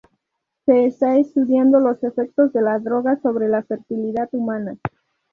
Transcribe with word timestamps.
Se 0.65 0.85
está 0.87 1.19
estudiando 1.19 1.79
los 1.79 2.03
efectos 2.03 2.51
de 2.53 2.63
la 2.63 2.79
droga 2.79 3.19
sobre 3.21 3.47
la 3.47 3.61
fertilidad 3.61 4.29
humana. 4.31 4.79